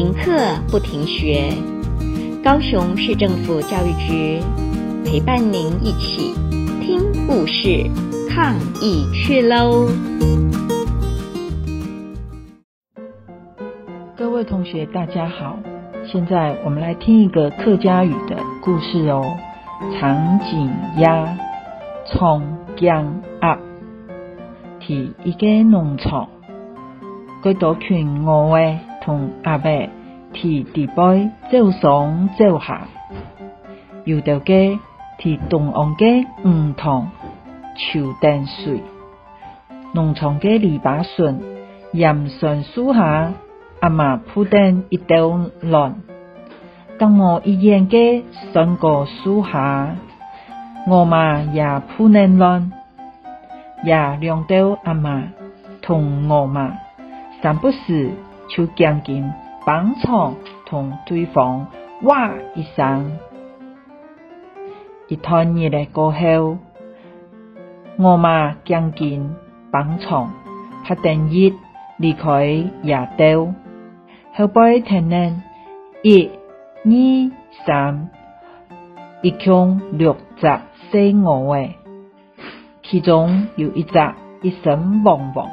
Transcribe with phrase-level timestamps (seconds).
[0.00, 0.32] 停课
[0.70, 1.52] 不停学，
[2.42, 4.40] 高雄市政府教育局
[5.04, 6.32] 陪伴您一起
[6.80, 7.84] 听故事、
[8.30, 9.88] 抗疫去喽！
[14.16, 15.58] 各位同学，大家好，
[16.10, 19.22] 现在我们来听一个客家语的故事哦。
[20.00, 21.36] 长颈鸭
[22.06, 23.58] 从江鸭
[24.80, 26.26] 提一个农场，
[27.42, 29.88] 几多群鹅仔同阿伯
[30.32, 32.82] 提地背走上走下，
[34.04, 34.78] 有的个
[35.18, 36.04] 提东岸个
[36.44, 37.08] 梧桐
[37.76, 38.82] 秋灯水，
[39.92, 41.40] 农场个篱笆顺
[41.92, 43.32] 盐酸树下，
[43.80, 45.96] 阿妈铺垫一道栏。
[46.98, 47.96] 当我一眼个
[48.52, 49.96] 山果树下，
[50.86, 52.70] 我妈也铺嫩乱，
[53.84, 55.24] 也两到阿妈
[55.82, 56.74] 同我妈，
[57.42, 58.10] 三不时
[58.50, 59.32] 就将近
[59.64, 60.34] 帮场
[60.66, 61.66] 同对方
[62.02, 63.18] 哇一声。
[65.08, 66.58] 一段日子过后，
[67.96, 69.34] 我嘛将近
[69.70, 70.32] 帮场
[70.84, 71.54] 拍电影
[71.96, 72.44] 离开
[72.82, 73.54] 野岛，
[74.34, 75.42] 后背听人
[76.02, 76.30] 一。
[76.82, 76.90] 二
[77.66, 78.08] 三，
[79.20, 81.74] 一共六只小鹅仔，
[82.82, 83.92] 其中有一只
[84.40, 85.50] 一身黄黄，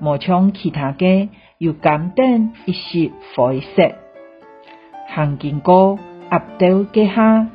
[0.00, 1.28] 无像其他嘅
[1.58, 3.92] 又简单一些灰色。
[5.08, 5.98] 行经过
[6.30, 7.48] 鸭道嘅下，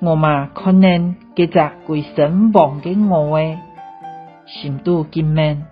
[0.00, 3.58] 我嘛看见几只规身黄嘅鹅仔，
[4.46, 5.66] 心都惊闷，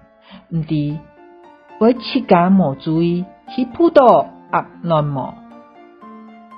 [0.51, 0.99] 唔知
[1.81, 3.25] 为自家无注意
[3.55, 5.35] 去扑到鸭卵么？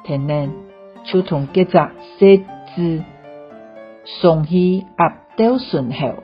[0.03, 0.51] 天然
[1.05, 1.79] 就从几只
[2.19, 2.39] 狮
[2.75, 3.05] 子
[4.05, 6.15] 送去鸭道顺后，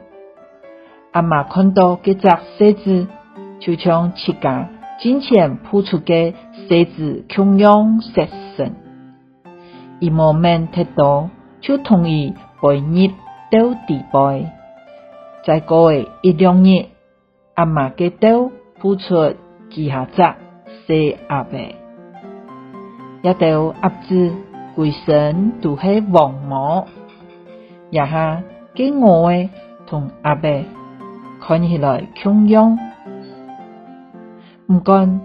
[1.13, 3.07] 阿妈看到几只狮子，
[3.67, 4.69] 就将自家
[5.01, 6.35] 金钱扑出嘅
[6.69, 8.77] 狮子穷样杀生，
[9.99, 13.09] 一莫免太多，就同意背入
[13.51, 14.47] 到地背。
[15.45, 16.87] 再过一两日，
[17.55, 19.35] 阿妈嘅刀扑出
[19.69, 20.23] 几下只
[20.87, 20.95] 小
[21.29, 21.75] 鸭背。
[23.23, 24.33] 一条鸭子
[24.77, 26.87] 规身都系黄毛，
[27.91, 29.51] 一下给我诶
[29.89, 30.49] 同阿伯
[31.41, 32.79] 看起来穷样，
[34.69, 35.21] 唔管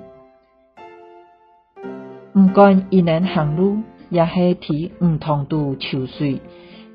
[2.34, 3.80] 唔管伊人行路，
[4.10, 6.40] 也系提唔同度潮水，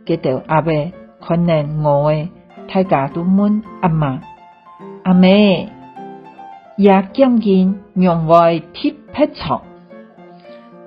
[0.04, 0.72] 给条阿伯
[1.20, 2.28] 看见我诶，
[2.72, 4.20] 大家都问阿妈
[5.02, 5.68] 阿妹，
[6.76, 9.62] 也将近让我贴皮草。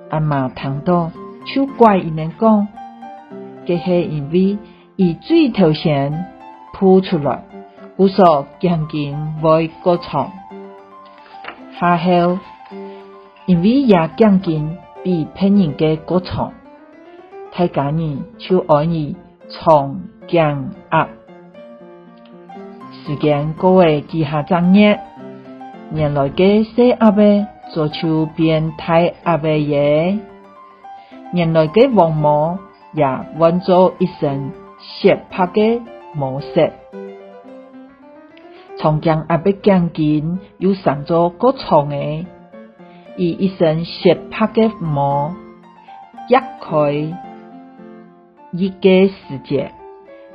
[0.08, 1.10] 阿妈听到，
[1.44, 2.68] 就怪伊们讲，
[3.66, 4.56] 这是因为
[4.96, 6.24] 伊最头先
[6.72, 7.44] 扑出来，
[7.98, 10.32] 故所将近会过床。
[11.80, 12.38] 下后，
[13.46, 16.52] 因为也将近比别人嘅过长，
[17.56, 19.16] 大家人就爱伊
[19.48, 19.98] 长
[20.28, 21.08] 江鸭。
[22.92, 25.00] 时间过为几下正月，
[25.94, 27.46] 原来嘅小鸭呗。
[27.72, 30.18] 做出变态阿伯爷，
[31.32, 32.58] 原来个黄毛
[32.92, 33.06] 也
[33.38, 35.80] 换做一身雪白个
[36.12, 36.68] 毛色。
[38.80, 42.24] 长江阿伯将近又上咗个床诶，
[43.18, 45.34] 以一身雪白个毛
[46.30, 47.18] 一开
[48.52, 49.72] 一个世界，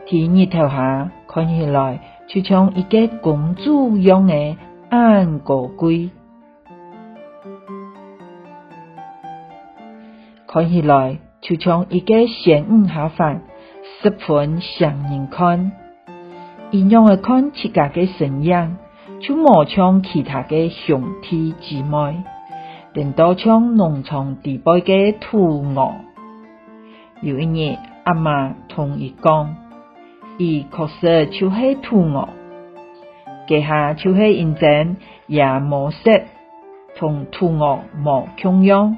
[0.06, 4.58] 天日头下看起来就像一个公主样诶
[4.92, 6.12] 安高贵。
[10.48, 13.42] 看起来就像一个仙女下凡，
[14.04, 15.72] 十分像人看。
[16.76, 18.76] 一样的看自家的身样，
[19.22, 22.22] 就冇像其他的兄弟姊妹，
[22.92, 25.94] 连到像农场地背的土鹅。
[27.22, 29.56] 有一日，阿妈同伊讲，
[30.38, 32.28] 伊确实就是土鹅，
[33.48, 34.98] 家下就是认真
[35.28, 36.24] 也冇色，
[36.98, 38.98] 同土鹅冇两样。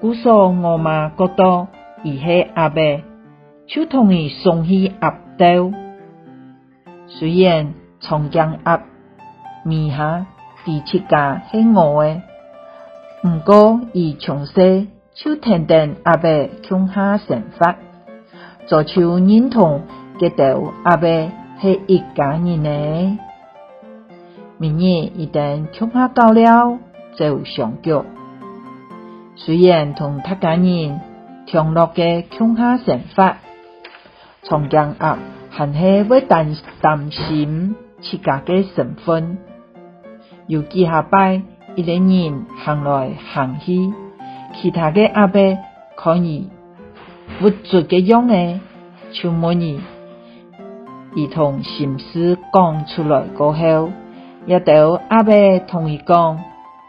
[0.00, 1.68] 故说我妈觉得
[2.02, 2.82] 伊系阿伯，
[3.68, 5.83] 就同伊送去鸭道。
[7.06, 8.82] 虽然长江鸭
[9.64, 10.26] 名下
[10.64, 12.22] 第七家系我诶，
[13.22, 17.74] 毋过伊从细就听听鸭伯乡下生活，
[18.66, 19.82] 做就认同
[20.18, 21.08] 这条鸭伯
[21.60, 23.18] 系一家人诶。
[24.58, 24.82] 明日
[25.14, 26.78] 一旦乡下到了，
[27.16, 28.04] 就上脚。
[29.36, 31.00] 虽然同他家人
[31.46, 33.36] 同乐个乡下生活，
[34.42, 35.18] 长江鸭
[35.56, 39.38] 还是会担担心自家个身份。
[40.48, 41.42] 有几下摆
[41.76, 43.92] 一个人行来行去，
[44.54, 45.56] 其他的阿伯
[45.96, 46.48] 可以
[47.40, 48.60] 不足的样诶，
[49.12, 49.80] 就问伊，
[51.14, 53.90] 伊同心事讲出来过后，
[54.46, 55.32] 也都阿伯
[55.68, 56.40] 同伊讲，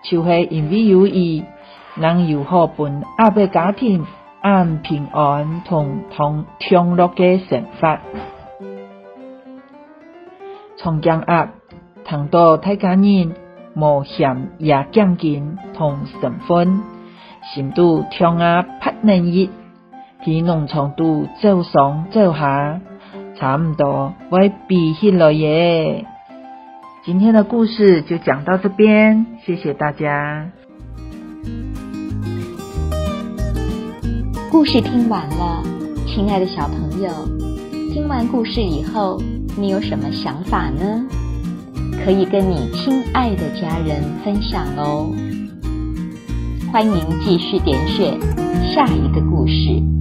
[0.03, 1.43] 就系因为有伊，
[1.95, 4.05] 能有好本阿伯家庭
[4.41, 7.99] 安平安同同畅乐嘅生活。
[10.85, 11.49] 从江鸭
[12.05, 13.33] 谈到大家人
[13.73, 16.79] 冒险也讲紧同身份，
[17.55, 19.49] 心度听啊不能一，
[20.23, 22.79] 喺农场度走上走下，
[23.35, 26.05] 差不多会闭起来耶。
[27.03, 30.51] 今天的故事就讲到这边，谢谢大家。
[34.51, 35.63] 故事听完了，
[36.05, 37.09] 亲爱的小朋友，
[37.91, 39.19] 听完故事以后，
[39.57, 41.05] 你有什么想法呢？
[42.03, 45.09] 可以跟你亲爱的家人分享哦。
[46.71, 46.93] 欢迎
[47.23, 48.19] 继续点选
[48.73, 49.94] 下一个故事。